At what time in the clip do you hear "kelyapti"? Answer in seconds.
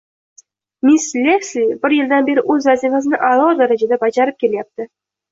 4.45-4.87